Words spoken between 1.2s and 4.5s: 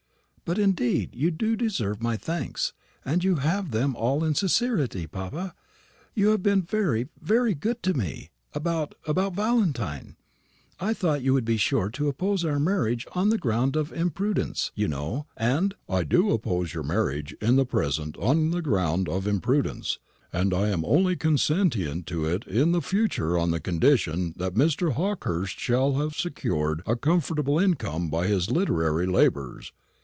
do deserve my thanks, and you have them in all